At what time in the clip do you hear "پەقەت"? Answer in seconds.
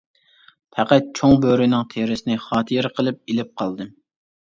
0.77-1.11